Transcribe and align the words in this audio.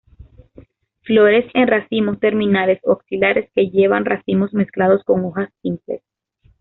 Flores 1.03 1.45
en 1.53 1.67
racimos 1.67 2.19
terminales 2.19 2.79
o 2.85 2.93
axilares 2.93 3.47
que 3.53 3.69
llevan 3.69 4.03
racimos 4.03 4.51
mezclados 4.51 5.03
con 5.03 5.23
hojas 5.25 5.51
simples. 5.61 6.01